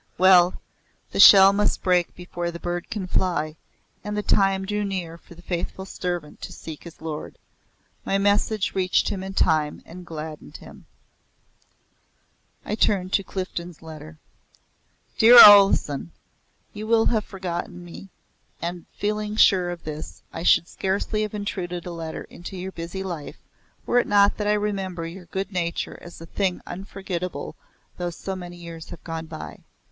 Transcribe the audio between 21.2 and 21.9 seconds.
have intruded